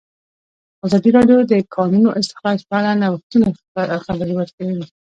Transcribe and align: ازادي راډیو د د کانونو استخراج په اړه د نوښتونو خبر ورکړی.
ازادي 0.85 1.09
راډیو 1.17 1.37
د 1.49 1.49
د 1.51 1.53
کانونو 1.75 2.09
استخراج 2.19 2.59
په 2.69 2.73
اړه 2.79 2.91
د 2.95 2.99
نوښتونو 3.01 3.47
خبر 4.05 4.27
ورکړی. 4.35 4.69